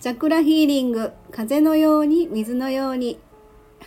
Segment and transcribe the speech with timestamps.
[0.00, 3.18] チャクラヒーリング風のように水のように。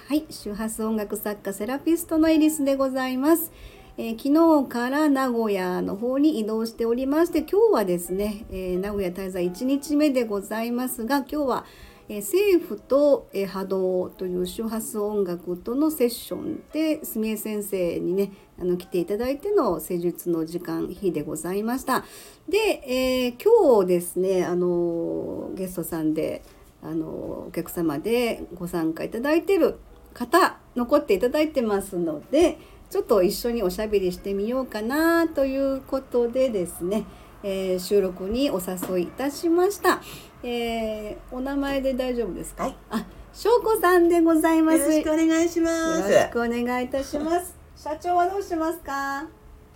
[0.07, 3.51] はい周波数音楽作家セラピストのエリスでございます、
[3.97, 11.65] えー昨日から名古屋の方に移動しておりまして今日はですね、えー名古屋滞在1日目でございますが今日は、
[12.09, 22.03] え政府と、え波動という周波数音楽とのセッションで住江先生にねあの来ていただいての施術の時間日でございました。
[22.47, 26.43] で、えー今日ですねあのゲストさんで
[26.81, 27.07] あの
[27.47, 29.79] お客様でご参加いただいてる
[30.13, 32.57] 方残っていただいてますので
[32.93, 37.05] ちょっと一緒におしゃべりしてみようかなということでですね、
[37.43, 40.01] えー収録にお誘いいたしました。
[40.43, 42.63] えーお名前で大丈夫ですか？
[42.63, 44.77] はいあ、翔子さんでございます。
[44.79, 46.11] よろしくお願いします。
[46.11, 47.55] よろしくお願いいたします。
[47.75, 49.25] 社長はどうしますか？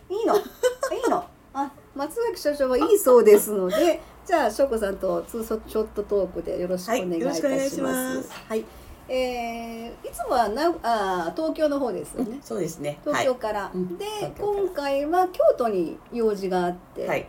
[0.10, 0.36] いいの。
[0.40, 1.24] いいの。
[1.54, 7.20] あ、松崎社長はいいそうですので、じゃあ翔子さんとツーショットトークでよろしくお願いいたします。
[7.20, 8.66] はいよろしくお願いしますはい。
[9.09, 12.40] えーいつもはなあ東京の方ですよね。
[12.42, 13.00] そうですね。
[13.04, 14.06] 東京から、うんで
[14.40, 17.28] 今回は京都に用事があって、はい。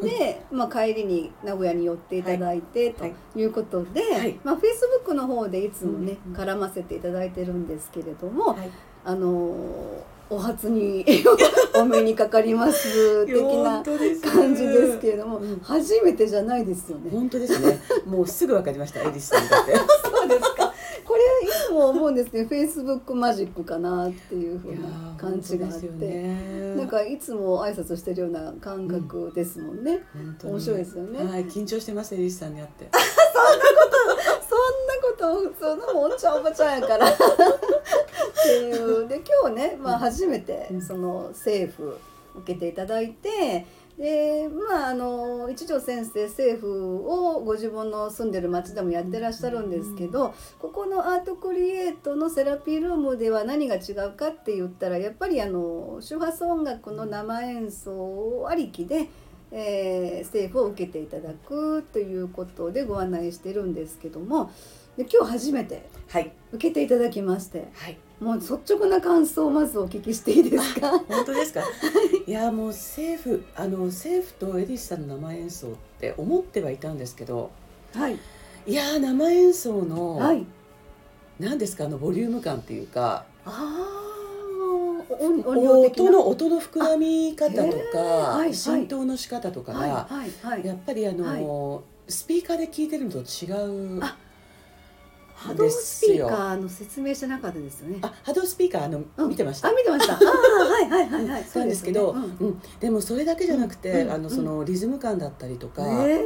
[0.00, 8.70] で、まあ、帰りに名古屋に寄っていただいて、はいということで、はいまあ、フェイスブックの方でいつもね、うん絡ませていただいてるんですけれども、はい。
[9.04, 11.04] あのーお初に
[11.74, 13.82] お目にかかります的な
[14.30, 17.10] 感じですけれども、うん初めてじゃないですよね。
[17.10, 17.80] 本当ですね。
[18.04, 19.00] もうすぐわかりました。
[19.00, 19.72] エリスさんだって。
[20.04, 20.67] そうですか。
[21.08, 22.44] これいつも思うんですね。
[22.44, 30.00] フェイスブックマジックかなっていうふうな感じがあって、ねなんかいつも挨拶してるような感覚ですもんね。
[30.12, 31.46] 本当に面白いですよねはい。
[31.46, 32.90] 緊張してますエリスさんに会って。
[32.92, 37.16] そんなこと普通のもんちゃんおばちゃんやからっ
[38.42, 41.98] ていうで今日ね、まあ、初めてうんその政府
[42.34, 43.66] 受けていただいて
[43.98, 59.08] でまああの一条先生政府をご自分の住んでる町でもやってらっしゃるんですけどここのアートクリエイトのセラピールームでは何が違うかって言ったらやっぱりあの周波数音楽の生演奏ありきで。
[59.50, 64.50] えー、政府を受けていただくということでご案内してるんですけども
[64.98, 66.32] で今日初めてはい。
[66.52, 67.96] 受けていただきましてはい。
[68.20, 70.90] もう率直な感想をまずお聞きしていいですか？
[70.90, 71.62] 本当ですか？
[72.26, 75.70] いやもう政府あの政府とエリスさんの生演奏っ
[76.00, 77.52] て思ってはいたんですけど、
[77.94, 78.18] はい
[78.66, 80.44] いやー生演奏の、はい
[81.38, 81.84] なんですか？
[81.84, 83.24] あのボリューム感っていうか。
[83.46, 84.04] ああ
[85.20, 85.38] 音
[86.12, 93.50] の音の膨らみ方とか、はいはい浸透の仕方とかが、はいはいはいやっぱりあの、スピーカーで聞いてるのと違
[93.98, 94.16] うあ
[95.38, 97.98] 波動スピーカーの説明してなかったですよね。
[98.02, 99.28] あ波動スピーカーあの、うん。
[99.28, 99.68] 見てました？
[99.68, 100.14] あ見てました。
[100.14, 101.44] ああはいはいはいはい。
[101.44, 102.80] そうですけど、そうですよねうん。
[102.80, 106.24] でもそれだけじゃなくて、うんうんあのそのリズム感だったりとか、うんえ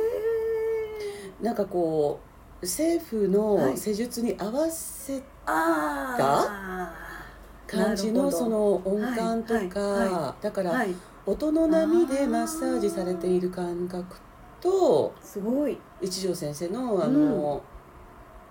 [1.42, 2.20] なんかこ
[2.62, 3.28] う政府はい。
[3.28, 6.94] の施術に合わせー、あ
[7.66, 10.86] 感じのその音感とか、はいはいはだから、
[11.26, 14.16] 音の波でマッサージされている感覚
[14.60, 15.76] とすごい。
[16.00, 17.71] 一条先生のあの、うん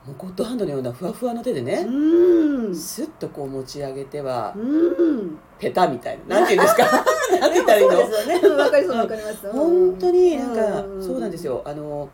[0.06, 2.76] もうゴッドハンドのようなふわふわの手でね、うん。
[2.76, 5.38] スッとこう持ち上げてはうん。
[5.60, 6.40] ペタみたいな。
[6.40, 6.84] なんていうんですか？
[7.40, 8.48] なんて言ったらいいのそうですよね。
[8.48, 8.56] う。
[8.56, 9.52] んわかりそうわかります。
[9.52, 11.46] 本当になんかうそうなんです。
[11.46, 11.62] よ。
[11.66, 12.10] あの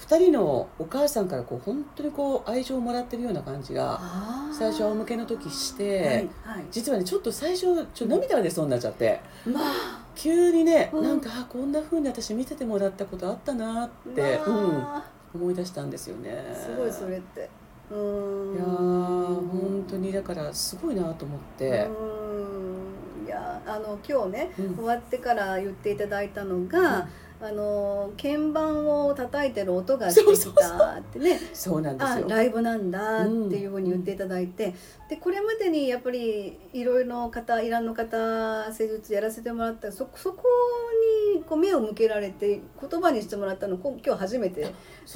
[0.00, 3.98] 2人のお母さんからこう本当にこう愛情をもらってるような感じが
[4.52, 6.64] 最初仰向けの時して、はいはい。
[6.70, 9.20] 実はねちょっと最初ちょっと涙が出そうになっちゃって。
[9.46, 10.04] まあ。
[10.16, 11.02] 急にね、うん。
[11.02, 15.02] なんかあこんな風に私見ててもらったことあったなって、まあうん、
[15.34, 16.44] 思い出したんですよね。
[16.54, 17.50] すごいそれって。
[17.90, 18.54] うーん。
[18.54, 21.88] いやー本当にだからすごいなと思って、
[23.26, 24.76] いやあの今日ね、うん。
[24.76, 27.08] 終わってから言っていただいたのが、
[27.44, 31.38] あの鍵盤を叩いてる音がしてきたってね。
[31.52, 32.26] そうなんですよ。
[32.26, 34.74] あライブなんだっていうふうに言っていただいて、
[35.10, 39.92] でこれまでにやっぱりいろいろ方イランの方施術やらせてもらった。
[39.92, 40.44] そそこ
[41.34, 44.62] にこう目を向けられて言葉にしてもらったのこ今日初めて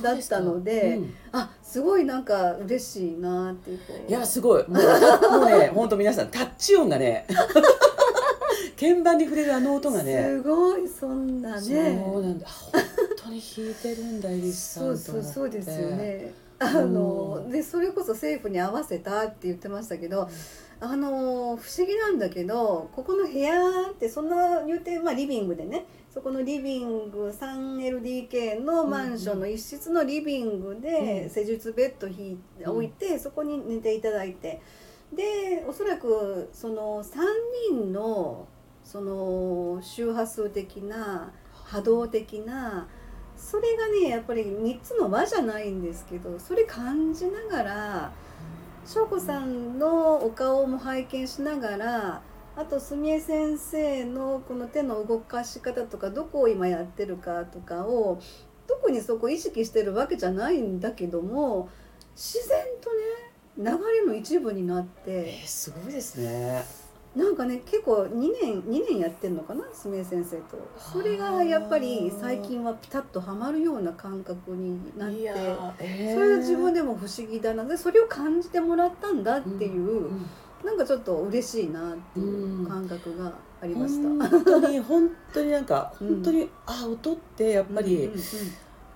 [0.03, 1.15] だったのでうん。
[1.33, 3.79] あすごいなんか嬉しいなっていう。
[4.07, 4.69] いやすごい。
[4.69, 7.27] もうたもうね本当皆さんタッチ音がね
[8.79, 10.23] 鍵盤に触れるあの音がね。
[10.23, 12.47] すごいそんなそうねなんだ。
[12.47, 12.83] 本
[13.25, 15.33] 当に弾いてるんだエリスさんそうと思って。
[15.33, 16.33] そうそうですよね。
[16.61, 20.29] あのでそれこそ政府に合わせたって言ってましたけど、
[20.81, 31.31] あの不思議なんだけどここの部屋ってそんな言うて、まあ、リビングでねそこのリビング 3LDK のマンションの一室のリビングうでん。
[31.31, 32.71] 施術ベッド引いうん。
[32.73, 34.61] 置いてそこに寝ていただいて。
[35.13, 37.17] でおそらくその3
[37.71, 38.47] 人の
[38.91, 41.31] その周波数的な
[41.67, 42.89] 波動的な
[43.37, 48.13] それがねやっぱり3つの輪じゃないんですけどそれ感じながら
[48.87, 52.23] 翔子さんのお顔も拝見しながら
[52.57, 58.19] あと住江先生のこの手の動かし方とかどこを今やってるかとかを
[58.67, 61.69] 特にそこ意識してるわけじゃないんだけども
[62.17, 62.97] 自然とね
[63.59, 66.88] 流れの一部になってえー、すごいですね。
[67.19, 70.57] なんかね結構2年2年やってんのかな住江先生と。
[70.79, 75.25] それがやっぱり最近はピタッとはまるような感覚になって
[75.81, 76.15] えー。
[76.15, 77.65] それが自分でも不思議だな。
[77.65, 80.27] でそれを感じてもらったんだっていう、うん
[80.65, 83.33] なんかちょっと嬉しいなっていう感覚が
[83.63, 84.29] ありました。
[84.29, 86.09] 本当に本当になんか うん。
[86.09, 88.21] 本当に、あ音ってやっぱり、うんうんうん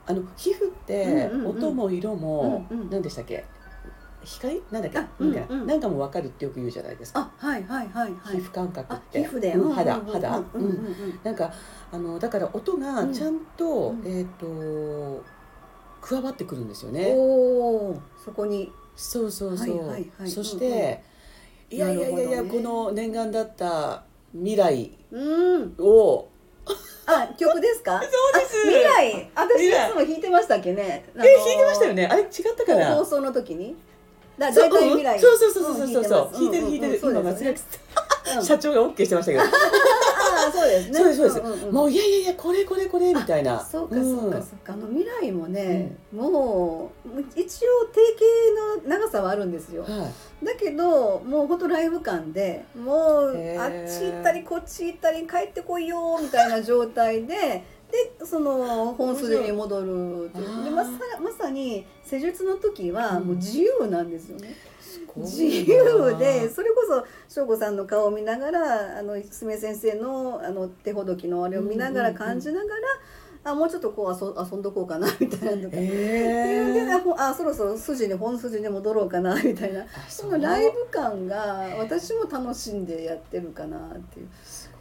[0.04, 2.90] あの皮膚ってうんうんうん音も色も、うんうん。
[2.90, 3.44] 何でしたっけ？
[4.24, 4.98] 光なんだっけ？
[5.20, 5.66] うんうん。
[5.66, 8.36] なんかも分かるってよく言うじゃないですか、あはいはいはいはい。
[8.36, 10.62] 皮膚感覚っあて皮膚で、うん肌うんうんうん肌、うんうん。
[10.64, 11.20] うん。
[11.22, 11.52] なんか
[11.92, 14.02] あのだから音がちゃんと,、うん。
[14.06, 15.22] えっ、と
[16.00, 17.12] 加わってくるんですよね。
[17.16, 17.20] お
[17.90, 18.72] おそこに。
[18.96, 19.78] そうそうそう。
[19.78, 20.30] はいはいはい。
[20.30, 21.02] そして、
[21.70, 24.98] いやいやいやいや、なるほどねこの念願だった未来。
[25.10, 25.74] うん。
[25.78, 26.28] を。
[27.04, 28.00] あ曲ですか？
[28.02, 28.56] そうです。
[28.56, 29.30] あ未来。
[29.34, 31.04] 私いつも弾いてましたっけね？
[31.16, 32.06] ええ弾いてましたよね。
[32.06, 32.94] あれ違ったかな？
[32.94, 33.76] 放送の時に
[34.38, 36.04] だそう大体未来そうそうそうそうそう。
[36.04, 36.44] そう。
[36.44, 37.00] うん弾いてる弾いてる。
[37.02, 37.60] 今松崎
[38.36, 38.44] うん。
[38.44, 39.44] 社長がオッケーしてましたけど。
[40.52, 40.98] そうですね。
[40.98, 41.66] そうですそうです。
[41.70, 43.60] もういやいやいやこれこれこれみたいな。
[43.60, 44.42] そうかそうかん。
[44.42, 44.72] そうか。
[44.72, 48.00] あの未来もね、もう一応定
[48.82, 49.82] 型の長さはあるんですよ。
[49.82, 49.88] は
[50.42, 50.44] い。
[50.44, 60.90] だけどもうほんとライブ感でもうあっち行ったりこっち行ったり帰ってこいよみたいな状態ででその本筋に戻るってでまさ
[61.22, 64.56] まさに施術の時はもう自由なんですよね。
[64.80, 65.30] すごいな。
[65.30, 72.74] 自由でそれこそ翔子さんの顔を見ながらあの爪先生のあの手ほどきのあれを見ながら感じなが
[73.44, 75.76] ら、あもうちょっとこう遊遊んどこうかなみたいなのとか。
[75.76, 79.82] っていうでえあそろそろ筋に本筋に戻ろうかなみたいな。
[79.82, 84.28] あそのライブ感が私も楽しんでやってるかなっていう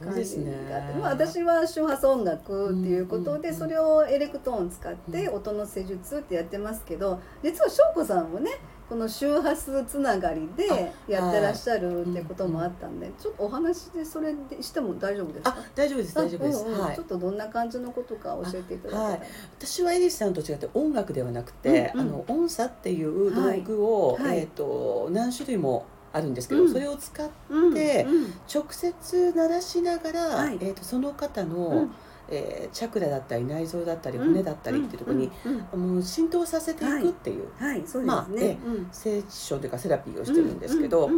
[0.01, 0.37] 感じ。
[0.69, 8.51] があって、まあ、私は周波数音楽っていうことでうんそれをエレクトーン使って音の施術ってやってますけど実は翔子さんもね
[8.89, 15.55] この周波数つながりでやってらっしゃるってこともあったんでちょっとお話でそれでしても大丈夫ですか？
[15.57, 16.63] あ大丈夫です大丈夫です。
[16.65, 16.95] はいうんうん。
[16.95, 17.03] ちょ。
[17.03, 19.21] っとどんな感じのことか教えていただけたら、はい。
[19.57, 22.07] 私はエリスさんと違って音楽ではなくて、うんうん。
[22.07, 24.23] あの音叉っていう道具を、はい。
[24.25, 26.71] はいえっ、と何種類もあるんですけど、うん。
[26.71, 28.33] それを使っうんでうん。
[28.53, 30.57] 直接鳴らしながら、はい。
[30.61, 31.91] えっ、とその方の、うん。
[32.33, 35.29] えーチャクラだったり内臓だったりうん骨だったりっていうところに、
[35.75, 38.87] もう浸透させていくっていう、はいそうですね、まあえうん。
[38.91, 41.09] セッションというかセラピーをしてるんですけど、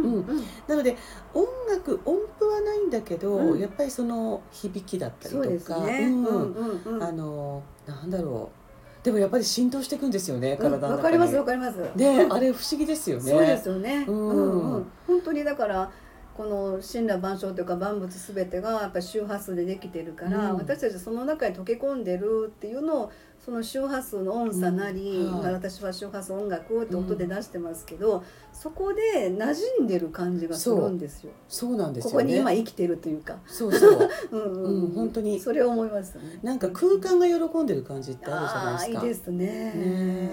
[0.66, 0.96] なので
[1.32, 3.60] 音楽音符はないんだけど、うん。
[3.60, 6.00] やっぱりその響きだったりとか、ね。
[6.08, 7.02] うん。
[7.02, 8.63] あのなんだろう
[9.04, 10.96] でもやっぱり浸透していくんですよね体の中に。
[10.96, 11.76] わかりますわかります。
[11.94, 13.30] で、うんあれ不思議ですよね。
[13.30, 14.06] そうですよね。
[14.08, 14.86] うん。
[15.06, 15.90] 本当にだから。
[16.36, 23.12] この神羅万象というか万物すべてがやっぱり周波数でできてるから、うん私たちその中に溶け込んでるっていうのを
[23.44, 31.32] その周波数の音差なり、うんはい私は周波数音楽って音で出してますけど、そこで馴染んでる感じがするんですよ。
[31.48, 32.12] そうなんですよね。
[32.12, 34.08] ここに今生きてるというか、そうそう。
[34.32, 36.40] うんうんうん本当にそれを思いますよね。
[36.42, 39.06] なんか空間が喜んでる感じってあるじゃないですか。
[39.06, 39.46] いいですね。
[39.46, 40.30] ね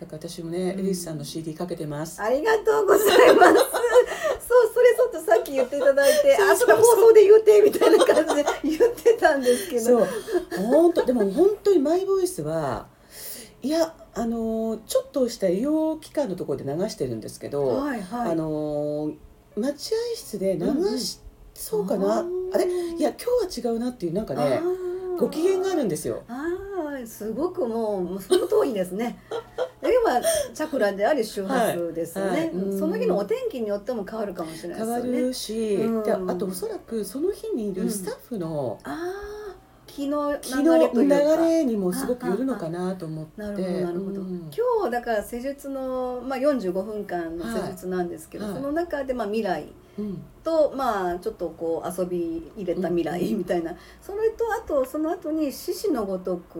[0.00, 2.22] だから私もね、うんエリスさんの CD かけてます。
[2.22, 3.81] ありがとうございます。
[5.12, 8.44] とさっき言っていただいて、あ、それ放送で言うてみたいな感じで
[8.78, 9.84] 言ってたんですけど。
[9.84, 10.06] そう、
[10.68, 12.86] 本当でも本当にマイボイスは
[13.62, 18.32] いやあのーちょっとした医療機関のところで流してるんですけど、はいはい。
[18.32, 19.14] あのー
[19.54, 21.20] 待合室で流し
[21.54, 22.64] そうかな、あれ？
[22.66, 23.18] いや今
[23.50, 24.62] 日は違うなっていうなんかね
[25.18, 26.22] ご機嫌があるんですよ。
[26.28, 26.46] あ
[27.02, 29.18] あ、すごくもう、もうその通りですね。
[30.04, 30.22] では
[30.54, 32.40] チャクラであり周波数ですね、はい。
[32.40, 32.48] はい。
[32.48, 32.78] うん。
[32.78, 35.20] その日のお天気によっても変わるかもしれないで変わすよね。
[35.20, 36.02] るし、うん。
[36.04, 39.31] であとおそらくその日にいるスタッフのああ、
[39.94, 40.38] 気の流
[40.78, 41.18] れというか。
[41.36, 43.42] 流れにもすごくよるのかなと思って。
[43.42, 48.54] なるほどなるほど、うん今日だから施術の、まあ、45分間の施術なんですけど、はい。
[48.54, 49.66] その中で、まあ、未来
[49.98, 50.22] うん。
[50.42, 56.58] とまあちょっとこう遊び入れた未来みたいな、それとあとその後に獅子のごとく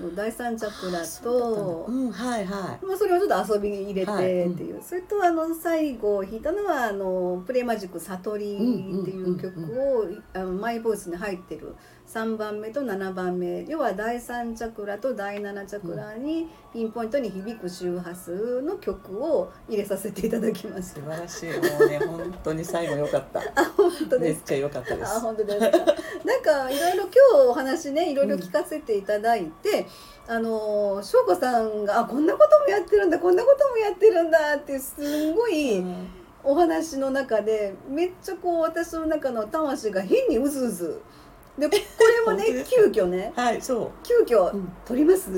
[0.00, 1.86] の第三チャクラと。
[1.88, 2.84] うんはいはい。
[2.84, 11.74] まあ、それをちょっと遊び入れてってはいいう、それとあの最後弾いたのはあの「プレイマジック悟り」っていう曲をあのマイボイスに入ってる
[12.06, 21.00] 3番目と7番目要は第3チャクラと第7チャクラにピンポイントに響く周波数の曲を入れさせていただきました素。
[21.02, 25.78] 晴らしいもうね本当に最後良かったあ本当ですめっちゃ良かったですあ本当ですか？
[26.24, 29.86] なんかいろいろ今日お話ねいろいろ聞かせていただいて、
[30.28, 35.84] あの翔子さんがあこんなこともやってるんだこんなこともやってるんだってすんごい
[36.44, 41.00] お話の中でめっちゃこう私の中の魂が変にうずうず。
[41.58, 41.74] でこ
[42.26, 44.72] れもね急遽ねはいそ急遽う、うん。
[44.84, 45.30] 撮ります？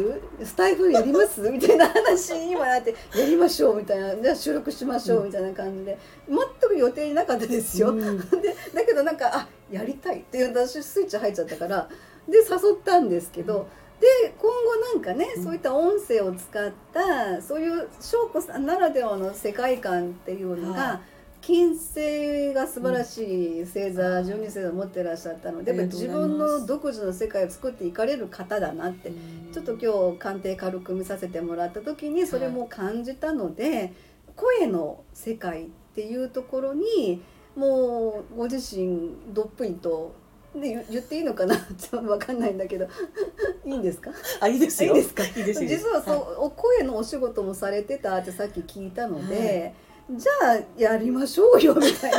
[0.43, 1.41] スタイフやります？
[1.49, 5.97] みたいな話に今なってやりましょうみたいなじゃあ収録しましょうみたいな感じで。
[6.29, 6.39] 全
[6.71, 8.19] く予定になかったですよ、うん。
[8.43, 11.89] でだけどなんかあやりたいっていう私スイッチ入っちゃったから。
[12.29, 12.47] で誘っ
[12.85, 13.67] たんですけど、
[14.01, 14.07] で
[14.39, 15.45] 今後なんかね、うん。
[15.45, 21.01] そういった音声を使ったそういう翔子さんならではの世界観っていうのが、は
[21.49, 29.11] 金星が素晴らしい星座、12星座を持ってらっしゃったのでやっぱり自分の独自の世界を作っていかれる方だなって
[29.51, 33.95] ちょっと今日鑑定軽く見させてもらった時にそれも感じたので、
[34.37, 37.23] 声の世界っていうところに
[37.57, 40.15] もうご自身どっぷりと。
[40.55, 41.65] で言言っていいのかなちょ
[41.99, 42.87] っと分かんないんだけど
[43.67, 44.11] いいんですか？
[44.41, 44.95] あいいですよ。
[44.97, 45.23] いいですか？
[45.35, 46.25] 実はそう、はい。
[46.39, 49.75] お声のお仕事もされてたってさっき聞いたので、
[50.11, 52.19] じゃあやりましょうよみたいな。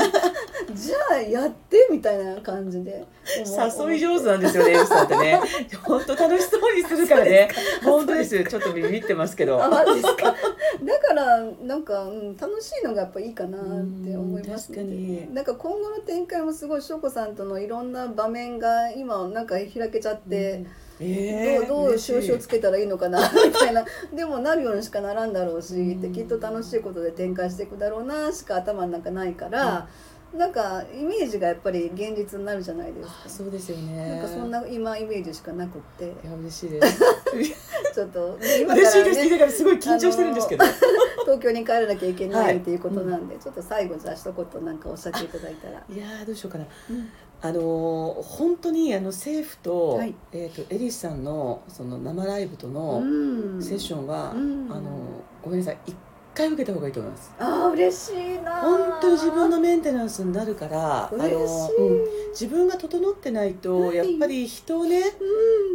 [0.73, 3.05] じゃあやってみたいな感じで。
[3.37, 5.39] 誘い上手なんですよねエルさんってね。
[5.83, 7.49] 本当楽しそうにするからね。
[7.83, 8.43] 本当です。
[8.43, 9.63] ちょっとビビってますけど。
[9.63, 10.35] あマジですか。
[10.83, 15.33] だからなんか、うん、楽しいのがやっぱいいかなって思いますうん確かに。
[15.33, 20.65] なんか今後の展開もすごい翔子さんとのいろんな場面が今なんか開けちゃって、
[21.01, 23.85] えーどうどう印をつけたらいいのかなみたいな。
[24.13, 26.01] でもなるようにしかならんだろうし、うん。
[26.01, 29.87] できっと楽しいことで展開していくだろうなしか頭の中ないから、
[30.33, 33.13] なんかイメージがやっぱり現実になるじゃないですか。
[33.25, 34.09] あそうですよね。
[34.09, 36.05] なんかそんな今イメージしかなくって。
[36.05, 37.01] いや嬉しいです。
[37.95, 40.65] ちょっとで今か嬉しいですだからすごい緊張してるんですけど。
[41.23, 45.83] 東京に帰らなきゃいけなはいいっていうことなんで、ちょっと最後じゃあ一言なんかおっしゃっていただいたら。
[45.89, 46.65] いやーどうしようかな。
[46.89, 47.09] うん。
[47.41, 50.13] あのー本当にあの政府と,、はい。
[50.31, 53.63] えー、とエリスさんのその生ライブとのうん。
[53.63, 54.67] セッションは、うん。
[54.71, 54.85] あのー
[55.41, 55.95] ごめんなさい一
[56.39, 57.31] 回受けた方がいいと思います。
[57.39, 62.03] ああ嬉しいな本当に自分のメンテナンスになるからあのうん。
[62.31, 65.01] 自分が整ってないと、はいやっぱり人をね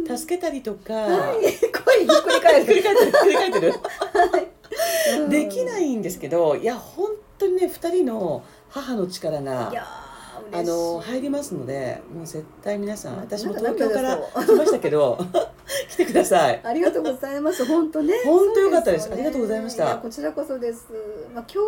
[0.07, 0.17] うん。
[0.17, 1.41] 助けたりとか、はい
[1.71, 2.65] 声ひっくり返る。
[2.65, 3.11] ひっくり返ってる。
[3.11, 3.73] ひっくり返ってる
[5.21, 5.29] うん。
[5.29, 10.04] できないんですけどいや本当にね2人の母の力いがやー
[10.51, 15.17] あの入りますのでもう絶対皆さん私も東京から涙来ましたけど
[15.89, 16.61] 来てください。
[16.63, 17.65] ありがとうございます。
[17.65, 18.13] 本当ね。
[18.23, 19.09] 本当良かったです。
[19.09, 19.15] ね。
[19.15, 19.85] ありがとうございました。
[19.89, 20.87] やこちらこそです。
[21.33, 21.63] まあ今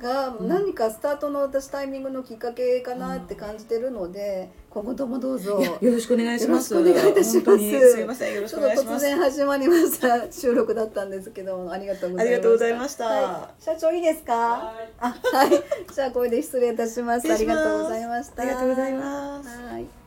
[0.00, 5.58] 日が何かスタートの私タイミングのきっかけかなって感じてるので、今後ともどうぞ。
[5.60, 6.76] よろしくお願いします。
[6.76, 7.58] お願いいたします。
[7.92, 8.34] すいません。
[8.34, 9.06] よろしちょっとくお願いします。
[9.06, 12.28] 突然始まりました収録だったんですけどありがとうございました。
[12.28, 13.04] ありがとうございました。
[13.06, 14.34] はい、社長いいですか？
[14.34, 14.92] はい。
[14.98, 15.50] あはい。
[15.94, 17.32] じゃあこれで失礼いたします。
[17.32, 18.42] ありがとうございまございました。
[18.42, 19.48] ありがとうございます。
[19.62, 20.03] はい。